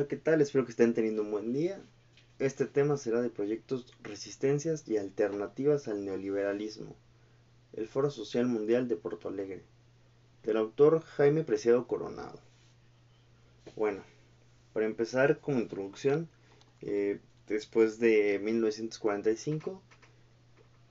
Hola, 0.00 0.08
¿qué 0.08 0.16
tal? 0.16 0.40
Espero 0.40 0.64
que 0.64 0.70
estén 0.70 0.94
teniendo 0.94 1.20
un 1.20 1.30
buen 1.30 1.52
día. 1.52 1.78
Este 2.38 2.64
tema 2.64 2.96
será 2.96 3.20
de 3.20 3.28
proyectos, 3.28 3.92
resistencias 4.02 4.88
y 4.88 4.96
alternativas 4.96 5.88
al 5.88 6.06
neoliberalismo. 6.06 6.96
El 7.74 7.86
Foro 7.86 8.10
Social 8.10 8.46
Mundial 8.46 8.88
de 8.88 8.96
Porto 8.96 9.28
Alegre. 9.28 9.62
Del 10.42 10.56
autor 10.56 11.02
Jaime 11.02 11.44
Preciado 11.44 11.86
Coronado. 11.86 12.40
Bueno, 13.76 14.00
para 14.72 14.86
empezar 14.86 15.38
como 15.38 15.60
introducción, 15.60 16.30
eh, 16.80 17.20
después 17.46 17.98
de 17.98 18.38
1945, 18.42 19.82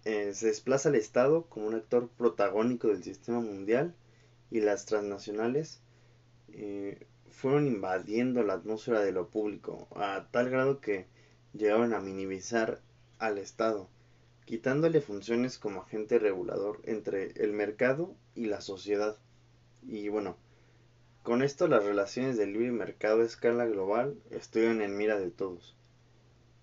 eh, 0.06 0.36
se 0.36 0.46
desplaza 0.46 0.90
al 0.90 0.96
Estado 0.96 1.46
como 1.46 1.66
un 1.66 1.74
actor 1.74 2.10
protagónico 2.10 2.90
del 2.90 3.04
sistema 3.04 3.40
mundial 3.40 3.96
y 4.52 4.60
las 4.60 4.86
transnacionales 4.86 5.82
eh, 6.54 7.08
fueron 7.32 7.68
invadiendo 7.68 8.44
la 8.44 8.54
atmósfera 8.54 9.02
de 9.02 9.12
lo 9.12 9.30
público 9.30 9.88
a 9.96 10.28
tal 10.32 10.50
grado 10.50 10.82
que 10.82 11.08
llegaron 11.54 11.94
a 11.94 12.00
minimizar 12.00 12.82
al 13.18 13.38
Estado, 13.38 13.90
quitándole 14.46 15.02
funciones 15.02 15.58
como 15.58 15.82
agente 15.82 16.20
regulador 16.20 16.80
entre 16.84 17.32
el 17.44 17.54
mercado 17.54 18.16
y 18.36 18.46
la 18.46 18.62
sociedad. 18.62 19.18
Y 19.82 20.10
bueno, 20.10 20.38
con 21.24 21.44
esto 21.44 21.68
las 21.68 21.84
relaciones 21.84 22.38
del 22.38 22.54
libre 22.54 22.72
mercado 22.72 23.22
a 23.22 23.26
escala 23.26 23.66
global 23.66 24.18
estuvieron 24.32 24.82
en 24.82 24.98
mira 24.98 25.20
de 25.20 25.30
todos. 25.30 25.76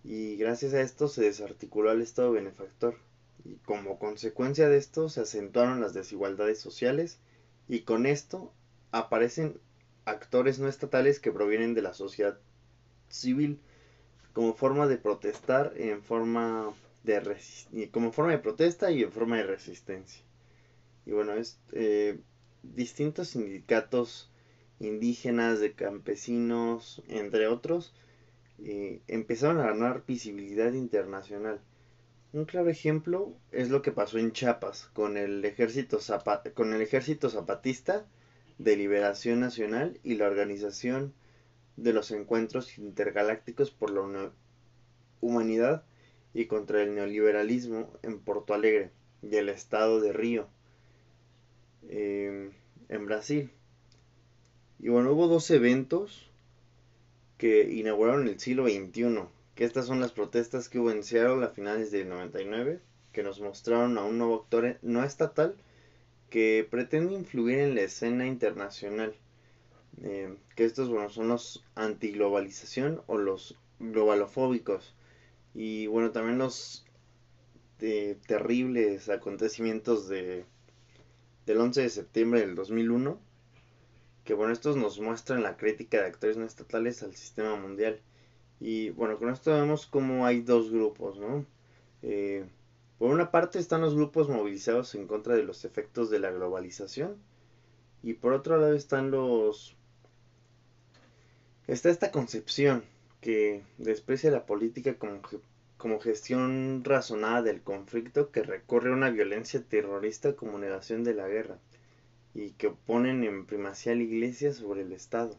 Y 0.02 0.36
gracias 0.36 0.72
a 0.74 0.80
esto 0.80 1.08
se 1.08 1.22
desarticuló 1.22 1.90
al 1.90 2.02
Estado 2.02 2.32
benefactor. 2.32 2.96
Y 3.44 3.56
como 3.64 3.98
consecuencia 3.98 4.68
de 4.68 4.76
esto 4.76 5.08
se 5.08 5.20
acentuaron 5.20 5.80
las 5.80 5.94
desigualdades 5.94 6.58
sociales 6.58 7.18
y 7.68 7.80
con 7.80 8.06
esto 8.06 8.52
aparecen 8.92 9.60
actores 10.06 10.58
no 10.58 10.68
estatales 10.68 11.20
que 11.20 11.32
provienen 11.32 11.74
de 11.74 11.82
la 11.82 11.92
sociedad 11.92 12.38
civil 13.08 13.60
como 14.32 14.54
forma 14.54 14.86
de 14.86 14.96
protestar 14.96 15.72
en 15.76 16.02
forma 16.02 16.72
de 17.02 17.88
como 17.92 18.12
forma 18.12 18.32
de 18.32 18.38
protesta 18.38 18.90
y 18.90 19.02
en 19.02 19.12
forma 19.12 19.36
de 19.36 19.44
resistencia. 19.44 20.22
Y 21.04 21.12
bueno 21.12 21.34
es 21.34 21.58
eh, 21.72 22.18
distintos 22.62 23.28
sindicatos 23.28 24.30
indígenas 24.80 25.60
de 25.60 25.72
campesinos 25.72 27.02
entre 27.08 27.48
otros 27.48 27.92
empezaron 29.08 29.58
a 29.60 29.66
ganar 29.66 30.04
visibilidad 30.06 30.72
internacional. 30.72 31.60
Un 32.32 32.44
claro 32.44 32.68
ejemplo 32.68 33.34
es 33.52 33.70
lo 33.70 33.82
que 33.82 33.92
pasó 33.92 34.18
en 34.18 34.32
Chiapas 34.32 34.88
con 34.92 35.16
el 35.16 35.44
ejército 35.44 35.98
con 36.54 36.72
el 36.74 36.80
ejército 36.80 37.28
zapatista 37.28 38.06
de 38.58 38.76
Liberación 38.76 39.40
Nacional 39.40 39.98
y 40.02 40.14
la 40.14 40.26
Organización 40.26 41.12
de 41.76 41.92
los 41.92 42.10
Encuentros 42.10 42.78
Intergalácticos 42.78 43.70
por 43.70 43.90
la 43.90 44.30
Humanidad 45.20 45.84
y 46.32 46.46
contra 46.46 46.82
el 46.82 46.94
neoliberalismo 46.94 47.92
en 48.02 48.18
Porto 48.18 48.54
Alegre 48.54 48.90
y 49.22 49.34
el 49.36 49.48
estado 49.48 50.00
de 50.00 50.12
Río, 50.12 50.48
em, 51.88 52.52
en 52.88 53.06
Brasil. 53.06 53.50
Y 54.78 54.88
bueno, 54.88 55.12
hubo 55.12 55.28
dos 55.28 55.50
eventos 55.50 56.30
que 57.38 57.70
inauguraron 57.72 58.28
el 58.28 58.38
siglo 58.38 58.64
XXI, 58.64 59.24
que 59.54 59.64
estas 59.64 59.86
son 59.86 60.00
las 60.00 60.12
protestas 60.12 60.68
que 60.68 60.78
hubo 60.78 60.90
en 60.90 61.02
Seattle 61.02 61.44
a 61.44 61.48
finales 61.48 61.90
del 61.90 62.08
99, 62.08 62.80
que 63.12 63.22
nos 63.22 63.40
mostraron 63.40 63.98
a 63.98 64.04
un 64.04 64.18
nuevo 64.18 64.42
actor 64.42 64.78
no 64.82 65.04
estatal 65.04 65.56
que 66.30 66.66
pretende 66.70 67.14
influir 67.14 67.58
en 67.58 67.74
la 67.74 67.82
escena 67.82 68.26
internacional. 68.26 69.14
Eh, 70.02 70.36
que 70.54 70.64
estos 70.64 70.88
bueno, 70.90 71.08
son 71.08 71.28
los 71.28 71.64
antiglobalización 71.74 73.02
o 73.06 73.18
los 73.18 73.56
globalofóbicos. 73.78 74.94
Y 75.54 75.86
bueno, 75.86 76.12
también 76.12 76.38
los 76.38 76.84
terribles 77.78 79.08
acontecimientos 79.08 80.08
de, 80.08 80.44
del 81.46 81.60
11 81.60 81.82
de 81.82 81.88
septiembre 81.88 82.40
del 82.40 82.54
2001. 82.54 83.18
Que 84.24 84.34
bueno, 84.34 84.52
estos 84.52 84.76
nos 84.76 84.98
muestran 84.98 85.42
la 85.42 85.56
crítica 85.56 85.98
de 85.98 86.06
actores 86.06 86.36
no 86.36 86.44
estatales 86.44 87.02
al 87.02 87.14
sistema 87.14 87.56
mundial. 87.56 88.00
Y 88.60 88.90
bueno, 88.90 89.18
con 89.18 89.30
esto 89.30 89.52
vemos 89.52 89.86
como 89.86 90.26
hay 90.26 90.40
dos 90.40 90.70
grupos, 90.70 91.18
¿no? 91.18 91.46
Eh, 92.02 92.46
por 92.98 93.10
una 93.10 93.30
parte 93.30 93.58
están 93.58 93.82
los 93.82 93.94
grupos 93.94 94.28
movilizados 94.28 94.94
en 94.94 95.06
contra 95.06 95.34
de 95.34 95.42
los 95.42 95.64
efectos 95.64 96.10
de 96.10 96.18
la 96.18 96.30
globalización 96.30 97.16
y 98.02 98.14
por 98.14 98.32
otro 98.32 98.56
lado 98.58 98.74
están 98.74 99.10
los... 99.10 99.76
Está 101.66 101.90
esta 101.90 102.12
concepción 102.12 102.84
que 103.20 103.62
desprecia 103.76 104.30
la 104.30 104.46
política 104.46 104.94
como, 104.94 105.20
como 105.76 106.00
gestión 106.00 106.84
razonada 106.84 107.42
del 107.42 107.62
conflicto 107.62 108.30
que 108.30 108.42
recorre 108.42 108.92
una 108.92 109.10
violencia 109.10 109.62
terrorista 109.62 110.36
como 110.36 110.58
negación 110.58 111.02
de 111.02 111.14
la 111.14 111.26
guerra 111.26 111.58
y 112.34 112.50
que 112.52 112.68
oponen 112.68 113.24
en 113.24 113.46
primacía 113.46 113.94
la 113.94 114.02
iglesia 114.02 114.52
sobre 114.52 114.82
el 114.82 114.92
Estado. 114.92 115.36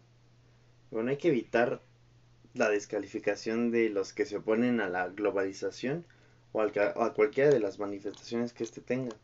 Bueno, 0.92 1.12
hay 1.12 1.18
que 1.18 1.30
evitar 1.30 1.82
la 2.54 2.70
descalificación 2.70 3.72
de 3.72 3.90
los 3.90 4.14
que 4.14 4.26
se 4.26 4.38
oponen 4.38 4.82
a 4.82 4.90
la 4.90 5.08
globalización 5.08 6.06
a 6.60 7.14
cualquiera 7.14 7.52
de 7.52 7.60
las 7.60 7.80
manifestaciones 7.80 8.54
que 8.54 8.64
éste 8.64 8.82
tenga. 8.82 9.16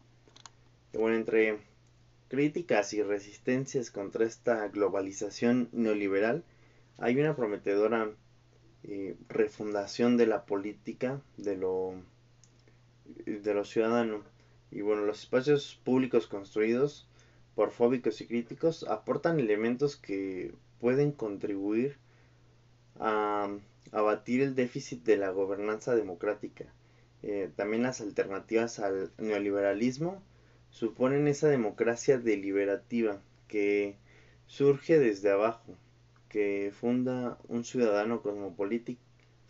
Y 0.94 0.98
bueno, 0.98 1.16
entre 1.16 1.60
críticas 2.28 2.94
y 2.94 3.02
resistencias 3.02 3.90
contra 3.90 4.26
esta 4.26 4.68
globalización 4.68 5.70
neoliberal, 5.72 6.44
hay 6.98 7.20
una 7.20 7.36
prometedora 7.36 8.12
eh, 8.84 9.16
refundación 9.30 10.18
de 10.18 10.28
la 10.28 10.46
política 10.46 11.22
de 11.38 11.58
lo, 11.58 11.96
de 13.26 13.54
lo 13.54 13.66
ciudadano. 13.66 14.24
Y 14.72 14.82
bueno, 14.82 15.04
los 15.04 15.22
espacios 15.22 15.80
públicos 15.84 16.28
construidos 16.28 17.08
por 17.56 17.72
fóbicos 17.72 18.22
y 18.22 18.28
críticos 18.28 18.84
aportan 18.84 19.40
elementos 19.40 19.96
que 19.96 20.54
pueden 20.80 21.12
contribuir 21.12 21.98
a 23.00 23.50
abatir 23.92 24.42
el 24.42 24.56
déficit 24.56 25.04
de 25.04 25.18
la 25.18 25.30
gobernanza 25.32 25.96
democrática 25.96 26.66
eh, 27.24 27.50
también 27.56 27.84
las 27.84 28.02
alternativas 28.02 28.80
al 28.80 29.12
neoliberalismo 29.18 30.22
suponen 30.70 31.28
esa 31.30 31.48
democracia 31.48 32.18
deliberativa 32.18 33.22
que 33.48 33.96
surge 34.46 35.00
desde 35.00 35.32
abajo, 35.32 35.78
que 36.28 36.74
funda 36.78 37.38
un 37.48 37.64
ciudadano 37.64 38.22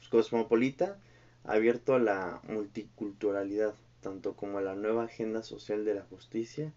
cosmopolita 0.09 0.99
abierto 1.43 1.95
a 1.95 1.99
la 1.99 2.41
multiculturalidad, 2.47 3.73
tanto 4.01 4.35
como 4.35 4.59
a 4.59 4.61
la 4.61 4.75
nueva 4.75 5.05
agenda 5.05 5.41
social 5.41 5.83
de 5.83 5.95
la 5.95 6.03
justicia, 6.03 6.71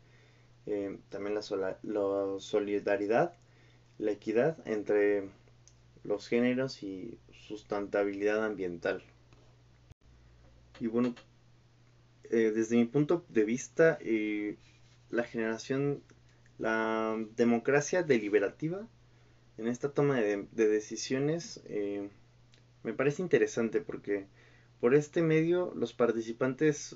eh, 0.64 0.96
también 1.10 1.34
la, 1.34 1.78
la 1.82 2.40
solidaridad, 2.40 3.34
la 3.98 4.12
equidad 4.12 4.56
entre 4.66 5.28
los 6.04 6.26
géneros 6.26 6.82
y 6.82 7.18
sustentabilidad 7.32 8.44
ambiental. 8.44 9.02
Y 10.80 10.88
bueno, 10.88 11.14
eh, 12.24 12.52
desde 12.54 12.76
mi 12.76 12.84
punto 12.84 13.24
de 13.28 13.44
vista, 13.44 13.98
eh, 14.00 14.56
la 15.10 15.24
generación, 15.24 16.02
la 16.58 17.16
democracia 17.36 18.02
deliberativa 18.02 18.86
en 19.58 19.68
esta 19.68 19.92
toma 19.92 20.20
de, 20.20 20.46
decisiones 20.52 21.62
eh, 21.66 22.10
me 22.82 22.92
parece 22.92 23.22
interesante 23.22 23.80
porque 23.80 24.26
por 24.80 24.94
este 24.94 25.22
medio 25.22 25.72
los 25.74 25.94
participantes 25.94 26.94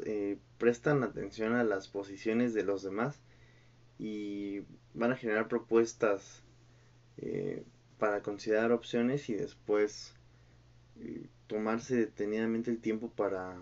prestan 0.58 1.02
atención 1.02 1.54
a 1.54 1.64
las 1.64 1.88
posiciones 1.88 2.52
de 2.52 2.64
los 2.64 2.82
demás 2.82 3.18
y 3.98 4.60
van 4.92 5.12
a 5.12 5.16
generar 5.16 5.48
propuestas 5.48 6.42
para 7.98 8.22
considerar 8.22 8.72
opciones 8.72 9.30
y 9.30 9.34
después 9.34 10.14
tomarse 11.46 11.96
detenidamente 11.96 12.70
el 12.70 12.78
tiempo 12.78 13.10
para 13.10 13.56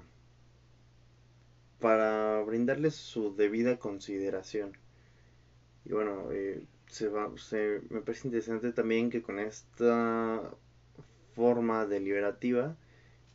para 1.81 2.43
brindarles 2.43 2.95
su 2.95 3.35
debida 3.35 3.79
consideración. 3.79 4.77
Y 5.85 5.93
bueno 5.93 6.31
eh, 6.33 6.63
se 6.89 7.09
va, 7.09 7.31
se, 7.37 7.81
me 7.91 8.01
parece 8.01 8.29
interesante 8.29 8.73
también 8.73 9.11
que 9.11 9.23
con 9.23 9.39
esta 9.39 10.51
forma 11.35 11.87
deliberativa 11.87 12.77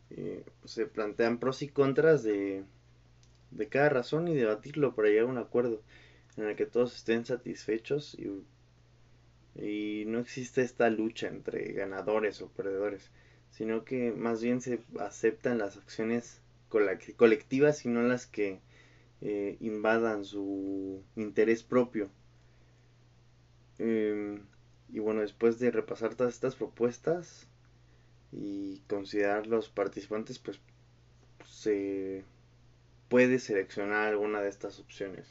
eh, 0.10 0.44
se 0.66 0.86
plantean 0.86 1.40
pros 1.40 1.62
y 1.62 1.70
contras 1.70 2.24
de, 2.24 2.64
de 3.52 3.68
cada 3.70 3.90
razón 3.90 4.28
y 4.28 4.36
debatirlo 4.36 4.96
para 4.96 5.10
llegar 5.10 5.26
a 5.26 5.32
un 5.32 5.38
acuerdo 5.38 5.82
en 6.38 6.46
el 6.46 6.56
que 6.56 6.66
todos 6.66 6.96
estén 6.96 7.26
satisfechos 7.26 8.16
y, 8.16 8.44
y 9.62 10.06
no 10.06 10.20
existe 10.20 10.62
esta 10.62 10.90
lucha 10.90 11.28
entre 11.28 11.74
ganadores 11.74 12.42
o 12.42 12.50
perdedores 12.50 13.12
sino 13.54 13.86
que 13.86 14.12
más 14.12 14.42
bien 14.42 14.62
se 14.62 14.82
aceptan 15.00 15.60
las 15.60 15.78
acciones 15.78 16.42
colectivas 17.16 17.86
y 17.86 17.90
no 17.90 18.02
las 18.04 18.28
que 18.28 18.60
eh, 19.22 19.58
invadan 19.60 20.26
su 20.26 21.02
interés 21.16 21.64
propio. 21.64 22.10
Em, 23.80 24.42
y 24.92 25.00
bueno, 25.00 25.22
después 25.22 25.60
de 25.60 25.72
repasar 25.72 26.16
todas 26.16 26.34
estas 26.34 26.56
propuestas, 26.56 27.48
y 28.36 28.82
considerar 28.88 29.48
los 29.48 29.70
participantes, 29.70 30.40
pues 30.40 30.60
se 31.46 32.24
puede 33.10 33.40
seleccionar 33.40 34.08
alguna 34.08 34.42
de 34.42 34.50
estas 34.50 34.80
opciones. 34.80 35.28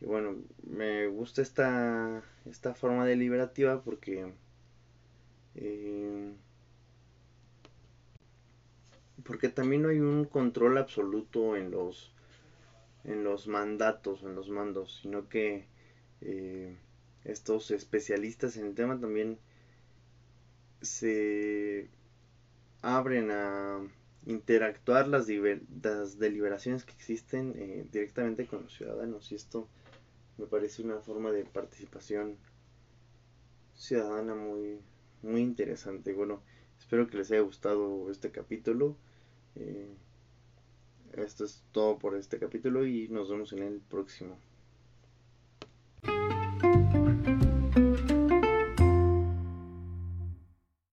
Y 0.00 0.06
bueno, 0.06 0.36
me 0.66 1.06
gusta 1.08 1.42
esta, 1.42 2.22
esta 2.46 2.74
forma 2.74 3.04
deliberativa 3.04 3.82
porque 3.82 4.32
eh, 5.56 6.13
porque 9.24 9.48
también 9.48 9.82
no 9.82 9.88
hay 9.88 10.00
un 10.00 10.24
control 10.24 10.78
absoluto 10.78 11.56
en 11.56 11.70
los 11.70 12.12
en 13.04 13.24
los 13.24 13.48
mandatos 13.48 14.22
en 14.22 14.34
los 14.34 14.48
mandos 14.48 15.00
sino 15.02 15.28
que 15.28 15.66
eh, 16.20 16.76
estos 17.24 17.70
especialistas 17.70 18.56
en 18.56 18.66
el 18.66 18.74
tema 18.74 18.98
también 19.00 19.38
se 20.80 21.88
abren 22.82 23.30
a 23.30 23.80
interactuar 24.26 25.08
las, 25.08 25.26
deliberaciones 25.26 26.84
que 26.84 26.92
existen 26.92 27.54
eh, 27.56 27.86
directamente 27.90 28.46
con 28.46 28.62
los 28.62 28.74
ciudadanos 28.74 29.32
y 29.32 29.34
esto 29.34 29.68
me 30.38 30.46
parece 30.46 30.82
una 30.82 31.00
forma 31.00 31.30
de 31.30 31.44
participación 31.44 32.36
ciudadana 33.74 34.34
muy 34.34 34.80
muy 35.22 35.40
interesante. 35.40 36.12
Bueno 36.12 36.42
espero 36.78 37.06
que 37.08 37.16
les 37.16 37.30
haya 37.30 37.40
gustado 37.40 38.10
este 38.10 38.30
capítulo 38.30 38.96
eh, 39.56 39.94
esto 41.12 41.44
es 41.44 41.62
todo 41.72 41.98
por 41.98 42.16
este 42.16 42.38
capítulo 42.38 42.86
y 42.86 43.08
nos 43.08 43.30
vemos 43.30 43.52
en 43.52 43.62
el 43.62 43.80
próximo 43.80 44.36